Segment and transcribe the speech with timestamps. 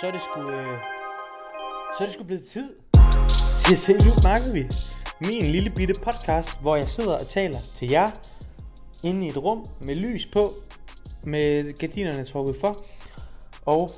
[0.00, 0.78] så er det sgu, øh,
[1.98, 2.70] så er det sgu blevet tid
[3.66, 4.66] til at se, nu snakker vi.
[5.20, 8.10] Min lille bitte podcast, hvor jeg sidder og taler til jer,
[9.02, 10.54] inde i et rum med lys på,
[11.24, 12.84] med gardinerne trukket for,
[13.66, 13.90] og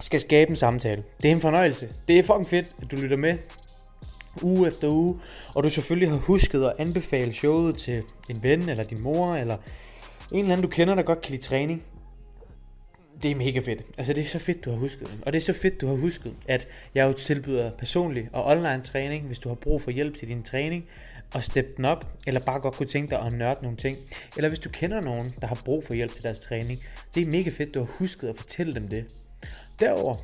[0.00, 1.04] skal skabe en samtale.
[1.22, 1.92] Det er en fornøjelse.
[2.08, 3.38] Det er fucking fedt, at du lytter med
[4.42, 5.20] uge efter uge,
[5.54, 9.56] og du selvfølgelig har husket at anbefale showet til en ven, eller din mor, eller
[10.32, 11.82] en eller anden, du kender, der godt kan lide træning.
[13.22, 13.82] Det er mega fedt.
[13.98, 15.18] Altså, det er så fedt, du har husket det.
[15.22, 18.82] Og det er så fedt, du har husket, at jeg jo tilbyder personlig og online
[18.82, 20.84] træning, hvis du har brug for hjælp til din træning,
[21.34, 23.98] og steppe den op, eller bare godt kunne tænke dig at nørde nogle ting.
[24.36, 26.82] Eller hvis du kender nogen, der har brug for hjælp til deres træning.
[27.14, 29.04] Det er mega fedt, du har husket at fortælle dem det.
[29.80, 30.16] Derover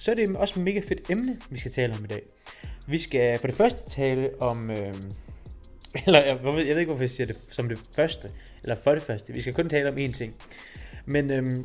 [0.00, 2.22] så er det også et mega fedt emne, vi skal tale om i dag.
[2.86, 4.70] Vi skal for det første tale om...
[4.70, 4.94] Øh,
[6.06, 8.30] eller jeg, jeg ved ikke, hvorfor jeg siger det som det første,
[8.62, 9.32] eller for det første.
[9.32, 10.34] Vi skal kun tale om én ting.
[11.06, 11.64] Men, øh,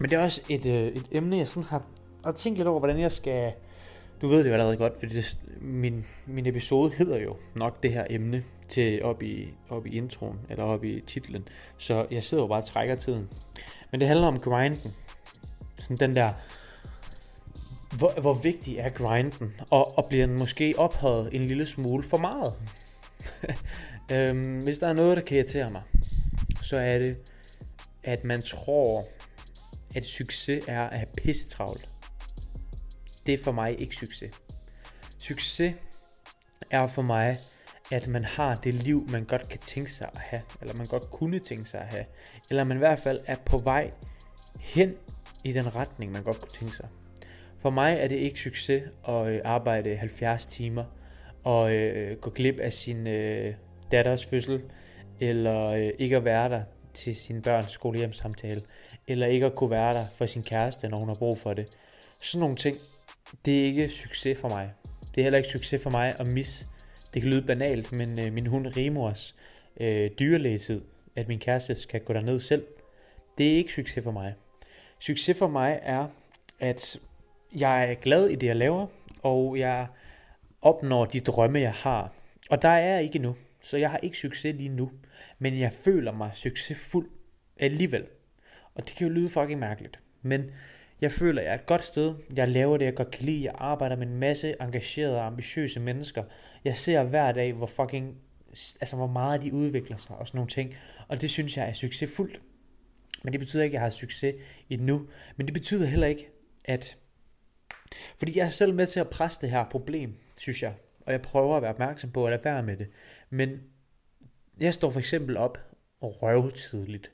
[0.00, 1.82] men det er også et, øh, et emne, jeg sådan har,
[2.24, 3.52] har tænkt lidt over, hvordan jeg skal...
[4.22, 7.92] Du ved det jo allerede godt, fordi det, min, min episode hedder jo nok det
[7.92, 11.48] her emne til op i, op i introen, eller op i titlen.
[11.78, 13.28] Så jeg sidder jo bare og trækker tiden.
[13.90, 14.94] Men det handler om grinden.
[15.78, 16.32] Sådan den der
[17.98, 22.18] hvor, hvor vigtig er grinden, og, og bliver den måske ophøjet en lille smule for
[22.18, 22.52] meget?
[24.12, 25.82] øhm, hvis der er noget, der kan irritere mig,
[26.62, 27.18] så er det,
[28.04, 29.04] at man tror,
[29.94, 31.88] at succes er at have pisse travlt.
[33.26, 34.30] Det er for mig ikke succes.
[35.18, 35.74] Succes
[36.70, 37.38] er for mig,
[37.92, 41.10] at man har det liv, man godt kan tænke sig at have, eller man godt
[41.10, 42.04] kunne tænke sig at have,
[42.50, 43.90] eller man i hvert fald er på vej
[44.60, 44.94] hen
[45.44, 46.88] i den retning, man godt kunne tænke sig.
[47.58, 50.84] For mig er det ikke succes at øh, arbejde 70 timer
[51.44, 53.54] og øh, gå glip af sin øh,
[53.92, 54.62] datters fødsel,
[55.20, 56.62] eller øh, ikke at være der
[56.94, 58.62] til sin børns skolehjemssamtale,
[59.08, 61.70] eller ikke at kunne være der for sin kæreste, når hun har brug for det.
[62.22, 62.76] Sådan nogle ting,
[63.44, 64.70] det er ikke succes for mig.
[65.14, 66.66] Det er heller ikke succes for mig at misse.
[67.14, 69.34] Det kan lyde banalt, men øh, min hund Rimors
[69.80, 70.80] øh, dyrlægetid,
[71.16, 72.64] at min kæreste skal gå derned selv,
[73.38, 74.34] det er ikke succes for mig.
[74.98, 76.06] Succes for mig er,
[76.60, 76.98] at
[77.56, 78.86] jeg er glad i det, jeg laver,
[79.22, 79.86] og jeg
[80.62, 82.12] opnår de drømme, jeg har.
[82.50, 84.90] Og der er jeg ikke nu, så jeg har ikke succes lige nu.
[85.38, 87.10] Men jeg føler mig succesfuld
[87.56, 88.06] alligevel.
[88.74, 89.98] Og det kan jo lyde fucking mærkeligt.
[90.22, 90.50] Men
[91.00, 92.14] jeg føler, at jeg er et godt sted.
[92.36, 93.44] Jeg laver det, jeg godt kan lide.
[93.44, 96.24] Jeg arbejder med en masse engagerede og ambitiøse mennesker.
[96.64, 98.16] Jeg ser hver dag, hvor fucking
[98.80, 100.74] altså hvor meget de udvikler sig og sådan nogle ting.
[101.08, 102.40] Og det synes jeg er succesfuldt.
[103.22, 104.34] Men det betyder ikke, at jeg har succes
[104.70, 105.06] endnu.
[105.36, 106.30] Men det betyder heller ikke,
[106.64, 106.96] at
[108.18, 110.74] fordi jeg er selv med til at presse det her problem, synes jeg.
[111.00, 112.86] Og jeg prøver at være opmærksom på at lade være med det.
[113.30, 113.60] Men
[114.60, 115.58] jeg står for eksempel op
[116.02, 117.12] røvtidligt.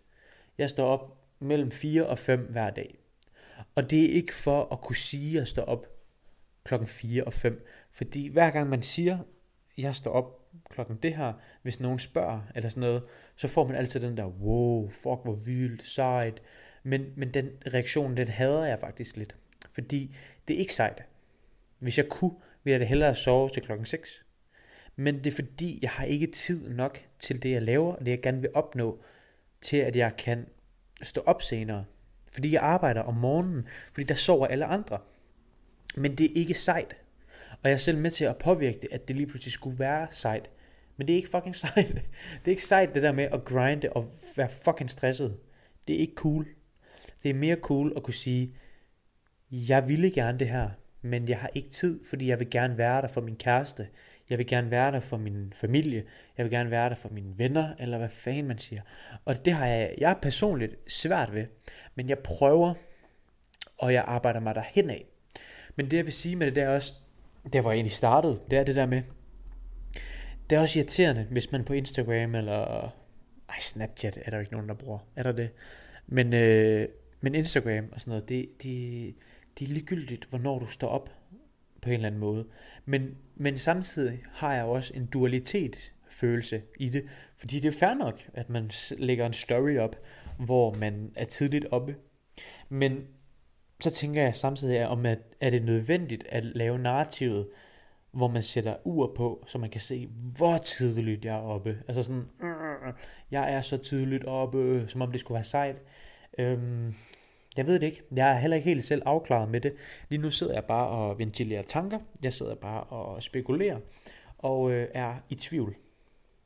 [0.59, 2.99] Jeg står op mellem 4 og 5 hver dag.
[3.75, 5.87] Og det er ikke for at kunne sige at stå op
[6.65, 7.67] klokken 4 og 5.
[7.91, 9.19] Fordi hver gang man siger,
[9.79, 10.41] jeg står op
[10.71, 13.03] klokken det her, hvis nogen spørger eller sådan noget,
[13.37, 16.43] så får man altid den der, wow, fuck hvor vildt, sejt.
[16.83, 19.37] Men, men den reaktion, den hader jeg faktisk lidt.
[19.71, 20.17] Fordi
[20.49, 21.05] det er ikke sejt.
[21.79, 22.35] Hvis jeg kunne,
[22.65, 24.25] ville jeg da hellere sove til klokken 6.
[25.01, 28.11] Men det er fordi, jeg har ikke tid nok til det, jeg laver, og det,
[28.11, 29.03] jeg gerne vil opnå,
[29.61, 30.47] til at jeg kan
[31.03, 31.85] stå op senere.
[32.33, 34.99] Fordi jeg arbejder om morgenen, fordi der sover alle andre.
[35.97, 36.97] Men det er ikke sejt.
[37.51, 40.07] Og jeg er selv med til at påvirke det, at det lige pludselig skulle være
[40.11, 40.51] sejt.
[40.97, 41.89] Men det er ikke fucking sejt.
[41.89, 45.37] Det er ikke sejt det der med at grinde og være fucking stresset.
[45.89, 46.49] Det er ikke cool.
[47.23, 48.55] Det er mere cool at kunne sige,
[49.51, 50.71] jeg ville gerne det her,
[51.03, 53.89] men jeg har ikke tid, fordi jeg vil gerne være der for min kæreste.
[54.31, 56.05] Jeg vil gerne være der for min familie.
[56.39, 58.83] Jeg vil gerne være der for mine venner, eller hvad fanden man siger.
[59.25, 61.47] Og det har jeg, jeg er personligt svært ved,
[61.95, 62.75] men jeg prøver,
[63.79, 65.07] og jeg arbejder mig derhen af.
[65.77, 66.93] Men det jeg vil sige med det, der også,
[67.53, 69.03] der hvor jeg egentlig startede, det er det der med,
[70.51, 72.83] det er også irriterende, hvis man på Instagram eller,
[73.49, 75.51] ej Snapchat er der ikke nogen, der bruger, er der det?
[76.07, 76.89] Men, øh,
[77.21, 79.15] men Instagram og sådan noget, det, de,
[79.59, 81.20] det er ligegyldigt, hvornår du står op
[81.83, 82.47] på en eller anden måde.
[82.85, 87.05] Men, men samtidig har jeg også en dualitet følelse i det,
[87.37, 89.97] fordi det er fair nok, at man lægger en story op,
[90.39, 91.97] hvor man er tidligt oppe.
[92.69, 93.07] Men
[93.81, 97.49] så tænker jeg samtidig om, at er det nødvendigt at lave narrativet,
[98.13, 101.79] hvor man sætter ur på, så man kan se, hvor tidligt jeg er oppe.
[101.89, 102.29] Altså sådan,
[103.31, 105.77] jeg er så tidligt oppe, som om det skulle være sejt.
[106.39, 106.95] Øhm,
[107.61, 108.03] jeg ved det ikke.
[108.17, 109.75] Jeg er heller ikke helt selv afklaret med det.
[110.09, 111.99] Lige nu sidder jeg bare og ventilerer tanker.
[112.23, 113.79] Jeg sidder bare og spekulerer
[114.39, 115.77] og øh, er i tvivl.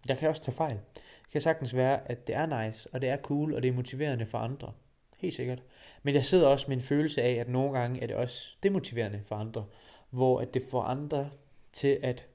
[0.09, 0.79] Jeg kan også tage fejl.
[0.95, 3.73] Det kan sagtens være, at det er nice, og det er cool, og det er
[3.73, 4.73] motiverende for andre.
[5.19, 5.63] Helt sikkert.
[6.03, 9.21] Men jeg sidder også med en følelse af, at nogle gange er det også demotiverende
[9.27, 9.65] for andre,
[10.11, 11.31] hvor at det får andre
[11.73, 12.27] til at,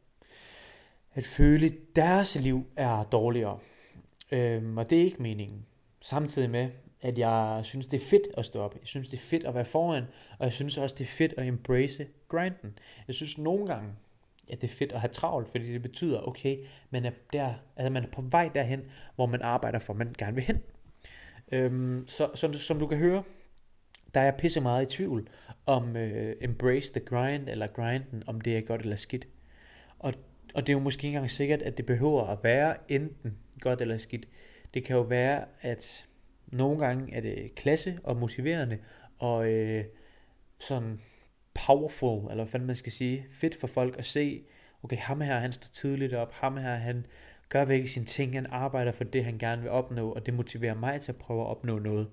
[1.14, 3.60] at føle, at deres liv er dårligere.
[4.32, 5.66] Øhm, og det er ikke meningen.
[6.02, 6.70] Samtidig med,
[7.02, 8.76] at jeg synes, det er fedt at stå op.
[8.76, 10.04] Jeg synes, det er fedt at være foran,
[10.40, 12.78] og jeg synes også, det er fedt at embrace grinden.
[13.08, 13.90] Jeg synes nogle gange,
[14.50, 16.58] at det er fedt at have travlt, fordi det betyder, okay,
[16.90, 18.82] man er, der, altså man er på vej derhen,
[19.16, 20.60] hvor man arbejder for, man gerne vil hen.
[21.52, 23.24] Øhm, så, så som du kan høre,
[24.14, 25.30] der er jeg pisse meget i tvivl
[25.66, 29.28] om øh, embrace the grind, eller grinden, om det er godt eller skidt.
[30.00, 30.14] Og,
[30.56, 33.82] og det er jo måske ikke engang sikkert, at det behøver at være enten godt
[33.82, 34.28] eller skidt.
[34.74, 36.06] Det kan jo være, at
[36.52, 38.78] nogle gange er det klasse og motiverende,
[39.18, 39.86] og øh,
[40.60, 41.00] sådan
[41.66, 44.44] powerful, eller hvad man skal sige, fedt for folk at se,
[44.84, 47.06] okay, ham her, han står tidligt op, ham her, han
[47.50, 50.76] gør væk sine ting, han arbejder for det, han gerne vil opnå, og det motiverer
[50.76, 52.10] mig til at prøve at opnå noget.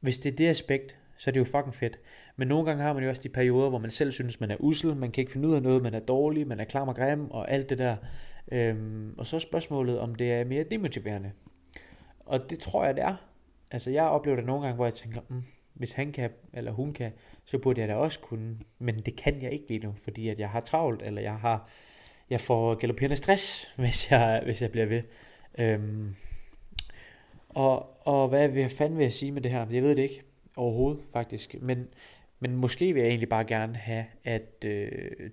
[0.00, 1.98] Hvis det er det aspekt, så er det jo fucking fedt.
[2.36, 4.56] Men nogle gange har man jo også de perioder, hvor man selv synes, man er
[4.60, 6.96] usel, man kan ikke finde ud af noget, man er dårlig, man er klam og
[6.96, 7.96] grim, og alt det der.
[8.52, 11.32] Øhm, og så er spørgsmålet, om det er mere demotiverende.
[12.20, 13.31] Og det tror jeg, det er.
[13.72, 15.42] Altså jeg oplever det nogle gange, hvor jeg tænker, mm,
[15.74, 17.12] hvis han kan, eller hun kan,
[17.44, 18.58] så burde jeg da også kunne.
[18.78, 21.68] Men det kan jeg ikke lige nu, fordi at jeg har travlt, eller jeg har
[22.32, 25.02] jeg får galopperende stress, hvis jeg, hvis jeg bliver ved.
[25.58, 26.14] Øhm,
[27.48, 29.66] og, og hvad vil jeg fanden vil jeg sige med det her?
[29.70, 30.22] Jeg ved det ikke
[30.56, 31.56] overhovedet, faktisk.
[31.60, 31.88] Men,
[32.40, 34.90] men måske vil jeg egentlig bare gerne have, at øh,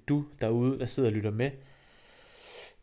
[0.09, 1.51] du derude, der sidder og lytter med,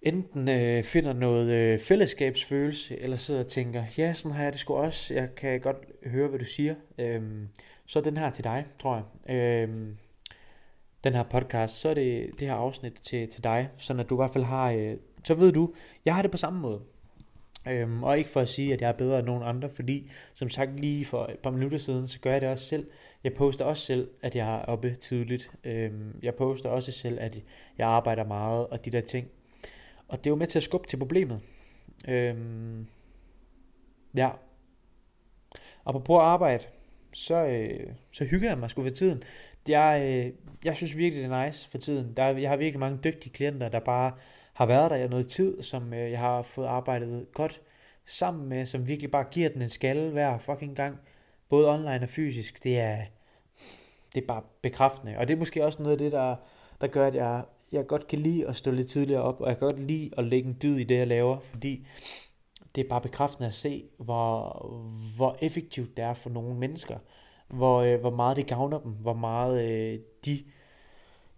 [0.02, 4.60] enten øh, finder noget øh, fællesskabsfølelse, eller sidder og tænker, ja, sådan har jeg det
[4.60, 5.76] sgu også, jeg kan godt
[6.06, 6.74] høre, hvad du siger.
[6.98, 7.48] Øhm,
[7.86, 9.34] så den her til dig, tror jeg.
[9.36, 9.96] Øhm,
[11.04, 14.14] den her podcast, så er det det her afsnit til, til dig, så at du
[14.14, 16.80] i hvert fald har, øh, så ved du, jeg har det på samme måde.
[17.68, 20.48] Øhm, og ikke for at sige, at jeg er bedre end nogen andre, fordi som
[20.48, 22.86] sagt lige for et par minutter siden, så gør jeg det også selv.
[23.24, 25.50] Jeg poster også selv, at jeg er oppe tidligt.
[25.64, 27.38] Øhm, jeg poster også selv, at
[27.78, 29.28] jeg arbejder meget og de der ting.
[30.08, 31.40] Og det er jo med til at skubbe til problemet.
[32.08, 32.86] Øhm,
[34.16, 34.30] ja.
[35.84, 36.64] Og på at arbejde,
[37.12, 39.22] så, øh, så hygger jeg mig sgu for tiden.
[39.68, 40.32] Jeg, øh,
[40.64, 42.12] jeg synes virkelig, det er nice for tiden.
[42.16, 44.12] Der, jeg har virkelig mange dygtige klienter, der bare
[44.54, 47.60] har været der i noget tid, som øh, jeg har fået arbejdet godt
[48.04, 50.98] sammen med, som virkelig bare giver den en skalle hver fucking gang,
[51.48, 52.64] både online og fysisk.
[52.64, 52.98] Det er,
[54.14, 55.18] det er bare bekræftende.
[55.18, 56.36] Og det er måske også noget af det, der,
[56.80, 57.42] der gør, at jeg,
[57.72, 60.24] jeg godt kan lide at stå lidt tidligere op, og jeg kan godt lide at
[60.24, 61.86] lægge en dyd i det, jeg laver, fordi
[62.74, 64.66] det er bare bekræftende at se, hvor,
[65.16, 66.98] hvor effektivt det er for nogle mennesker.
[67.48, 70.38] Hvor, øh, hvor meget det gavner dem, hvor meget øh, de,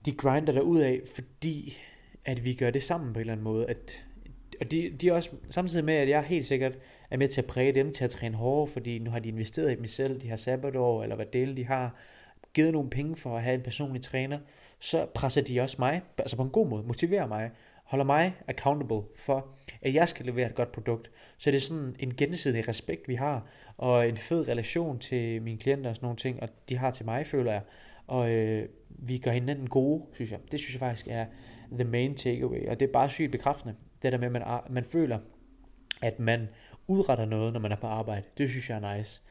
[0.05, 1.79] de grinder der ud af, fordi
[2.25, 3.67] at vi gør det sammen på en eller anden måde.
[3.67, 4.05] At,
[4.61, 6.79] og de, de er også samtidig med, at jeg helt sikkert
[7.11, 9.73] er med til at præge dem til at træne hårdere, fordi nu har de investeret
[9.73, 11.95] i dem selv, de har sabbatår, eller hvad del de har,
[12.55, 14.39] givet nogle penge for at have en personlig træner,
[14.79, 17.51] så presser de også mig, altså på en god måde, motiverer mig,
[17.85, 19.47] holder mig accountable for,
[19.83, 21.11] at jeg skal levere et godt produkt.
[21.39, 23.47] Så det er sådan en gensidig respekt, vi har,
[23.77, 27.05] og en fed relation til mine klienter og sådan nogle ting, og de har til
[27.05, 27.63] mig, føler jeg.
[28.07, 30.39] Og øh, vi gør hinanden gode, synes jeg.
[30.53, 31.27] Det synes jeg faktisk er
[31.73, 33.75] the main takeaway, og det er bare sygt bekræftende.
[34.03, 35.19] Det der med, at man, man føler,
[36.03, 36.49] at man
[36.87, 38.23] udretter noget, når man er på arbejde.
[38.39, 39.23] Det synes jeg er nice.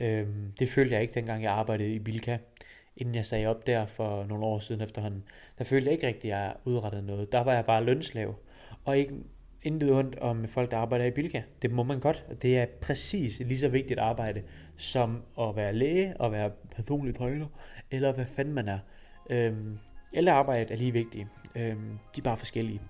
[0.00, 2.38] Øhm, det følte jeg ikke, dengang jeg arbejdede i Bilka
[2.96, 5.24] inden jeg sagde op der for nogle år siden efterhånden,
[5.58, 7.32] der følte jeg ikke rigtig, at jeg udrettede noget.
[7.32, 8.34] Der var jeg bare lønslav.
[8.84, 9.14] Og ikke
[9.62, 11.42] intet ondt om folk, der arbejder i Bilka.
[11.62, 12.26] Det må man godt.
[12.42, 14.42] Det er præcis lige så vigtigt arbejde,
[14.76, 17.46] som at være læge og være personlig træner,
[17.90, 18.78] eller hvad fanden man er.
[19.30, 19.78] Øhm,
[20.12, 21.28] alle arbejde er lige vigtige.
[21.54, 22.80] Øhm, de er bare forskellige.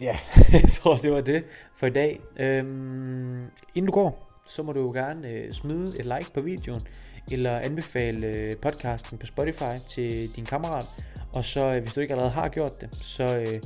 [0.00, 0.16] Ja,
[0.52, 1.44] jeg tror, det var det
[1.76, 2.20] for i dag.
[2.36, 6.82] Øhm, inden du går, så må du jo gerne øh, smide et like på videoen
[7.30, 10.86] eller anbefale øh, podcasten på Spotify til din kammerat.
[11.32, 13.60] Og så, øh, hvis du ikke allerede har gjort det, så øh,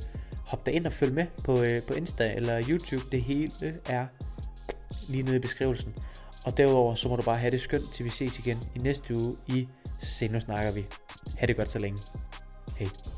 [0.46, 3.02] hop da ind og følg med på, øh, på Insta eller YouTube.
[3.12, 4.06] Det hele er
[5.08, 5.94] lige nede i beskrivelsen.
[6.44, 9.16] Og derudover, så må du bare have det skønt, til vi ses igen i næste
[9.16, 9.68] uge i
[10.00, 10.86] Senere snakker vi.
[11.38, 11.98] Ha' det godt så længe.
[12.76, 13.15] Hej.